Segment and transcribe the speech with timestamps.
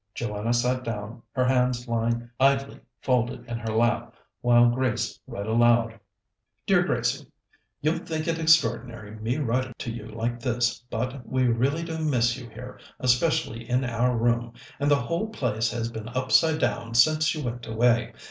[0.15, 5.99] Joanna sat down, her hands lying idly folded in her lap, while Grace read aloud:
[6.65, 7.27] "DEAR GRACIE,
[7.81, 12.35] "You'll think it extraordinary, me writing to you like this, but we really do miss
[12.35, 17.35] you here, especially in our room, and the whole place has been upside down since
[17.35, 18.11] you went away.